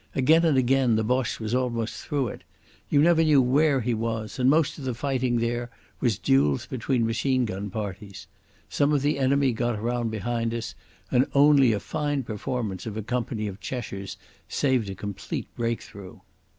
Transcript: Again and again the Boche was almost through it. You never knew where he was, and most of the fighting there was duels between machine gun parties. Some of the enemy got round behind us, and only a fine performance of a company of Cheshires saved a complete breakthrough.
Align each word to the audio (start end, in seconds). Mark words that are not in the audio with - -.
Again 0.15 0.43
and 0.45 0.57
again 0.57 0.95
the 0.95 1.03
Boche 1.03 1.39
was 1.39 1.53
almost 1.53 1.93
through 2.01 2.29
it. 2.29 2.43
You 2.89 3.03
never 3.03 3.23
knew 3.23 3.39
where 3.39 3.81
he 3.81 3.93
was, 3.93 4.39
and 4.39 4.49
most 4.49 4.79
of 4.79 4.83
the 4.83 4.95
fighting 4.95 5.37
there 5.37 5.69
was 5.99 6.17
duels 6.17 6.65
between 6.65 7.05
machine 7.05 7.45
gun 7.45 7.69
parties. 7.69 8.25
Some 8.67 8.93
of 8.93 9.03
the 9.03 9.19
enemy 9.19 9.53
got 9.53 9.79
round 9.79 10.09
behind 10.09 10.55
us, 10.55 10.73
and 11.11 11.27
only 11.35 11.71
a 11.71 11.79
fine 11.79 12.23
performance 12.23 12.87
of 12.87 12.97
a 12.97 13.03
company 13.03 13.45
of 13.45 13.59
Cheshires 13.59 14.17
saved 14.49 14.89
a 14.89 14.95
complete 14.95 15.45
breakthrough. 15.55 16.17